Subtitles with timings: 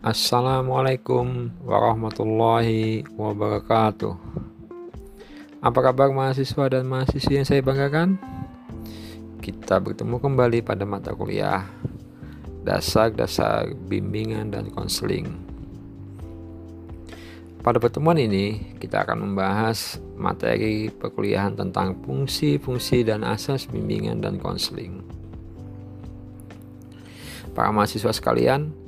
[0.00, 4.16] Assalamualaikum warahmatullahi wabarakatuh.
[5.60, 8.16] Apa kabar mahasiswa dan mahasiswi yang saya banggakan?
[9.44, 11.68] Kita bertemu kembali pada mata kuliah
[12.64, 15.36] Dasar-dasar bimbingan dan konseling.
[17.60, 25.04] Pada pertemuan ini, kita akan membahas materi perkuliahan tentang fungsi-fungsi dan asas bimbingan dan konseling.
[27.52, 28.79] Para mahasiswa sekalian,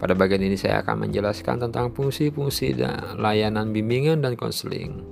[0.00, 2.72] pada bagian ini saya akan menjelaskan tentang fungsi-fungsi
[3.20, 5.04] layanan bimbingan dan konseling.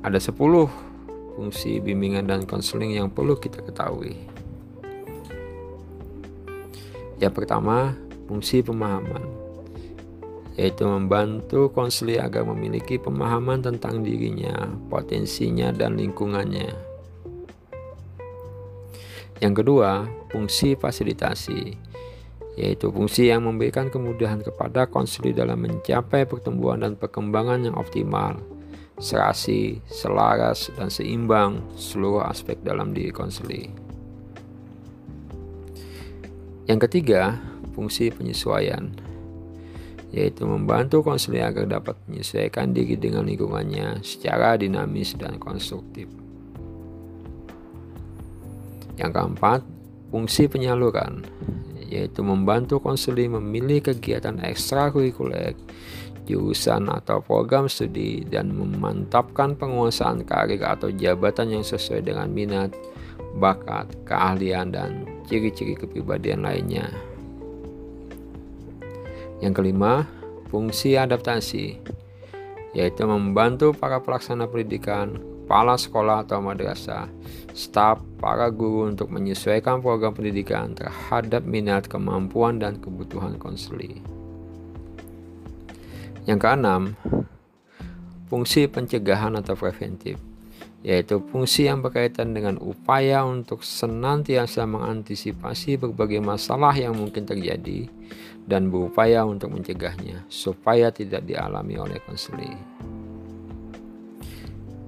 [0.00, 0.32] Ada 10
[1.36, 4.16] fungsi bimbingan dan konseling yang perlu kita ketahui.
[7.20, 7.92] Yang pertama,
[8.24, 9.24] fungsi pemahaman,
[10.56, 16.72] yaitu membantu konseling agar memiliki pemahaman tentang dirinya, potensinya, dan lingkungannya.
[19.36, 21.85] Yang kedua, fungsi fasilitasi,
[22.56, 28.40] yaitu fungsi yang memberikan kemudahan kepada konseli dalam mencapai pertumbuhan dan perkembangan yang optimal,
[28.96, 33.68] serasi, selaras, dan seimbang seluruh aspek dalam diri konseli.
[36.64, 37.36] Yang ketiga,
[37.76, 38.90] fungsi penyesuaian,
[40.16, 46.08] yaitu membantu konseli agar dapat menyesuaikan diri dengan lingkungannya secara dinamis dan konstruktif.
[48.96, 49.60] Yang keempat,
[50.08, 51.20] fungsi penyaluran,
[51.86, 55.54] yaitu membantu konseling memilih kegiatan ekstrakurikuler,
[56.26, 62.74] jurusan atau program studi dan memantapkan penguasaan karir atau jabatan yang sesuai dengan minat,
[63.38, 66.90] bakat, keahlian dan ciri-ciri kepribadian lainnya.
[69.38, 70.08] Yang kelima,
[70.50, 71.78] fungsi adaptasi
[72.76, 75.16] yaitu membantu para pelaksana pendidikan,
[75.46, 77.06] kepala sekolah atau madrasah,
[77.54, 84.02] staf, para guru untuk menyesuaikan program pendidikan terhadap minat, kemampuan, dan kebutuhan konseli.
[86.26, 86.82] Yang keenam,
[88.26, 90.18] fungsi pencegahan atau preventif,
[90.82, 97.86] yaitu fungsi yang berkaitan dengan upaya untuk senantiasa mengantisipasi berbagai masalah yang mungkin terjadi
[98.50, 102.50] dan berupaya untuk mencegahnya supaya tidak dialami oleh konseli.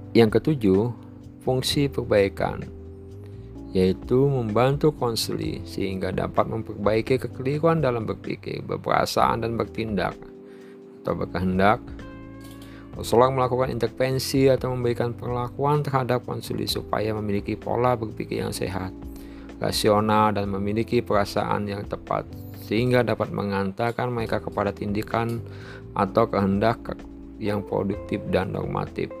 [0.09, 0.89] Yang ketujuh,
[1.45, 2.65] fungsi perbaikan,
[3.77, 10.17] yaitu membantu konseli sehingga dapat memperbaiki kekeliruan dalam berpikir, berperasaan, dan bertindak
[11.01, 11.77] atau berkehendak.
[12.97, 18.91] Konselor melakukan intervensi atau memberikan perlakuan terhadap konseli supaya memiliki pola berpikir yang sehat,
[19.61, 22.25] rasional, dan memiliki perasaan yang tepat
[22.65, 25.41] sehingga dapat mengantarkan mereka kepada tindakan
[25.93, 26.97] atau kehendak
[27.39, 29.13] yang produktif dan normatif.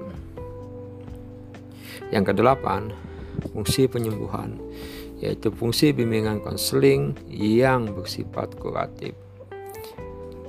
[2.09, 2.95] Yang kedelapan,
[3.51, 4.55] fungsi penyembuhan,
[5.19, 9.13] yaitu fungsi bimbingan konseling yang bersifat kuratif.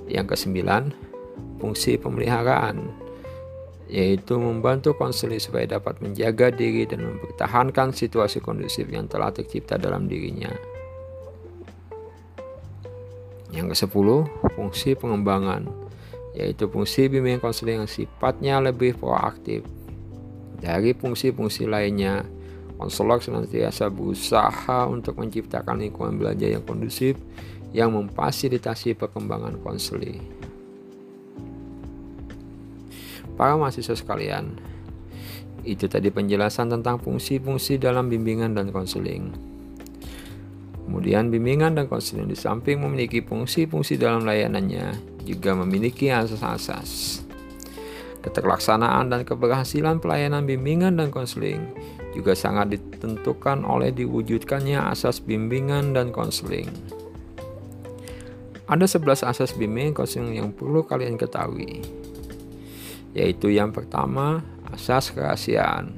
[0.06, 0.94] Yang kesembilan,
[1.58, 2.90] fungsi pemeliharaan,
[3.90, 10.06] yaitu membantu konseling supaya dapat menjaga diri dan mempertahankan situasi kondusif yang telah tercipta dalam
[10.06, 10.50] dirinya.
[13.50, 15.66] Yang kesepuluh, fungsi pengembangan,
[16.38, 19.66] yaitu fungsi bimbingan konseling yang sifatnya lebih proaktif
[20.60, 22.22] dari fungsi-fungsi lainnya,
[22.76, 27.16] konselor senantiasa berusaha untuk menciptakan lingkungan belajar yang kondusif
[27.72, 30.20] yang memfasilitasi perkembangan konseli.
[33.40, 34.52] Para mahasiswa sekalian,
[35.64, 39.32] itu tadi penjelasan tentang fungsi-fungsi dalam bimbingan dan konseling.
[40.84, 47.22] Kemudian bimbingan dan konseling di samping memiliki fungsi-fungsi dalam layanannya juga memiliki asas-asas.
[48.20, 51.72] Keterlaksanaan dan keberhasilan pelayanan bimbingan dan konseling
[52.12, 56.68] juga sangat ditentukan oleh diwujudkannya asas bimbingan dan konseling.
[58.70, 61.82] Ada 11 asas bimbingan konseling yang perlu kalian ketahui.
[63.16, 65.90] Yaitu yang pertama, asas kerahasiaan.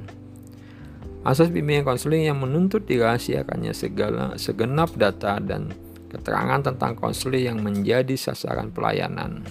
[1.21, 5.71] Asas bimbingan konseling yang menuntut dirahasiakannya segala segenap data dan
[6.09, 9.45] keterangan tentang konseling yang menjadi sasaran pelayanan.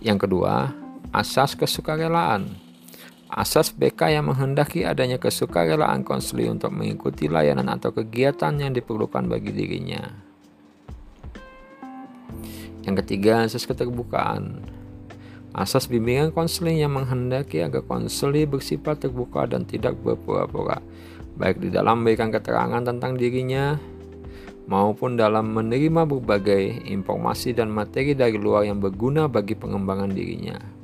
[0.00, 0.79] Yang kedua,
[1.10, 2.54] asas kesukarelaan.
[3.30, 9.54] Asas BK yang menghendaki adanya kesukarelaan konseli untuk mengikuti layanan atau kegiatan yang diperlukan bagi
[9.54, 10.02] dirinya.
[12.82, 14.66] Yang ketiga, asas keterbukaan.
[15.50, 20.78] Asas bimbingan konseling yang menghendaki agar konseli bersifat terbuka dan tidak berpura-pura,
[21.34, 23.74] baik di dalam memberikan keterangan tentang dirinya
[24.70, 30.79] maupun dalam menerima berbagai informasi dan materi dari luar yang berguna bagi pengembangan dirinya.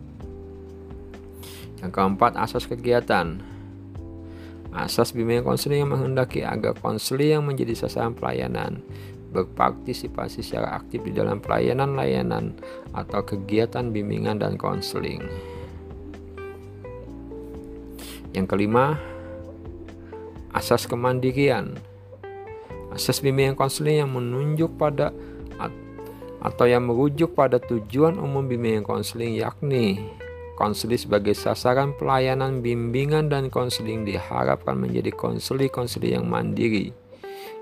[1.87, 3.39] Yang keempat, asas kegiatan.
[4.75, 8.83] Asas bimbingan konseling yang menghendaki agar konseling yang menjadi sasaran pelayanan
[9.31, 12.59] berpartisipasi secara aktif di dalam pelayanan-layanan
[12.91, 15.23] atau kegiatan bimbingan dan konseling.
[18.35, 18.99] Yang kelima,
[20.51, 21.79] asas kemandirian.
[22.91, 25.15] Asas bimbingan konseling yang menunjuk pada
[26.43, 30.03] atau yang merujuk pada tujuan umum bimbingan konseling yakni
[30.57, 36.97] konseling sebagai sasaran pelayanan bimbingan dan konseling diharapkan menjadi konseli-konseli yang mandiri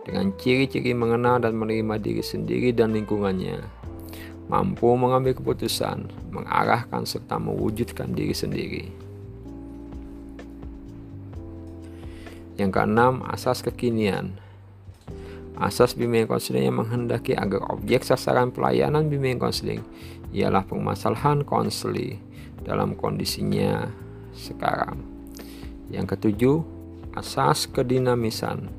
[0.06, 3.58] dengan ciri-ciri mengenal dan menerima diri sendiri dan lingkungannya,
[4.46, 8.84] mampu mengambil keputusan, mengarahkan serta mewujudkan diri sendiri.
[12.54, 14.38] Yang keenam, asas kekinian.
[15.58, 19.82] Asas bimbingan konseling yang menghendaki agar objek sasaran pelayanan bimbingan konseling
[20.34, 22.18] ialah permasalahan konseli
[22.64, 23.86] dalam kondisinya
[24.34, 24.98] sekarang.
[25.92, 26.56] Yang ketujuh,
[27.14, 28.72] asas kedinamisan.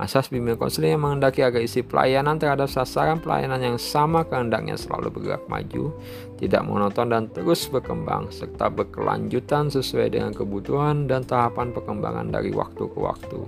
[0.00, 5.12] Asas bimbingan konseling yang menghendaki agar isi pelayanan terhadap sasaran pelayanan yang sama kehendaknya selalu
[5.12, 5.92] bergerak maju,
[6.40, 12.80] tidak monoton dan terus berkembang, serta berkelanjutan sesuai dengan kebutuhan dan tahapan perkembangan dari waktu
[12.88, 13.40] ke waktu.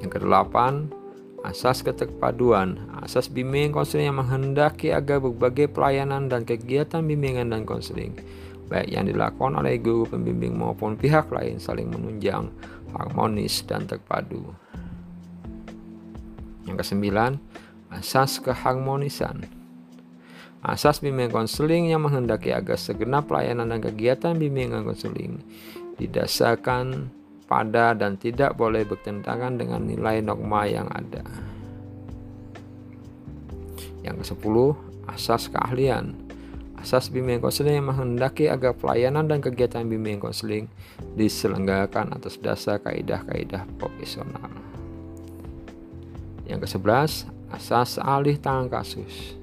[0.00, 0.88] Yang kedelapan,
[1.40, 8.12] Asas keterpaduan, asas bimbingan konseling yang menghendaki agar berbagai pelayanan dan kegiatan bimbingan dan konseling,
[8.68, 12.52] baik yang dilakukan oleh guru pembimbing maupun pihak lain saling menunjang,
[12.92, 14.52] harmonis, dan terpadu.
[16.68, 17.40] Yang kesembilan,
[17.88, 19.48] asas keharmonisan.
[20.60, 25.40] Asas bimbingan konseling yang menghendaki agar segenap pelayanan dan kegiatan bimbingan konseling
[25.96, 27.08] didasarkan
[27.50, 31.26] pada dan tidak boleh bertentangan dengan nilai norma yang ada.
[34.06, 34.54] Yang ke-10,
[35.10, 36.14] asas keahlian.
[36.78, 40.70] Asas bimbingan konseling yang menghendaki agar pelayanan dan kegiatan bimbingan konseling
[41.18, 44.48] diselenggarakan atas dasar kaidah-kaidah profesional.
[46.46, 49.39] Yang ke-11, asas alih tangan kasus.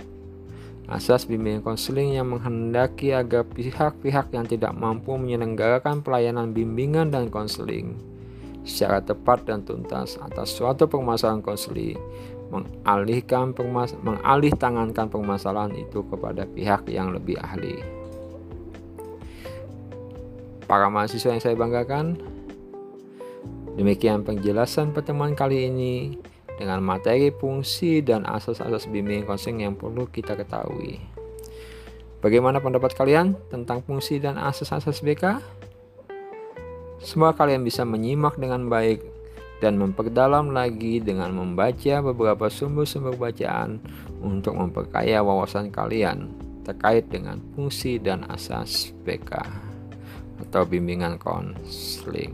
[0.88, 8.00] Asas bimbingan konseling yang menghendaki agar pihak-pihak yang tidak mampu menyelenggarakan pelayanan bimbingan dan konseling
[8.64, 12.00] secara tepat dan tuntas atas suatu permasalahan konseling
[12.48, 17.84] mengalihkan permas mengalih tangankan permasalahan itu kepada pihak yang lebih ahli.
[20.68, 22.20] Para mahasiswa yang saya banggakan,
[23.76, 26.16] demikian penjelasan pertemuan kali ini
[26.58, 31.00] dengan materi fungsi dan asas-asas bimbingan konseling yang perlu kita ketahui.
[32.18, 35.38] Bagaimana pendapat kalian tentang fungsi dan asas-asas BK?
[36.98, 39.06] Semoga kalian bisa menyimak dengan baik
[39.62, 43.78] dan memperdalam lagi dengan membaca beberapa sumber-sumber bacaan
[44.22, 46.34] untuk memperkaya wawasan kalian
[46.66, 49.40] terkait dengan fungsi dan asas BK
[50.42, 52.34] atau bimbingan konseling.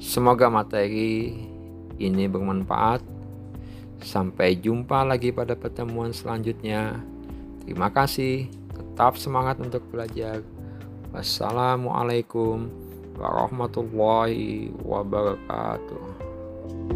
[0.00, 1.34] Semoga materi
[1.98, 3.02] ini bermanfaat.
[4.00, 7.00] Sampai jumpa lagi pada pertemuan selanjutnya.
[7.64, 8.52] Terima kasih.
[8.76, 10.44] Tetap semangat untuk belajar.
[11.16, 12.68] Wassalamualaikum
[13.16, 16.95] warahmatullahi wabarakatuh.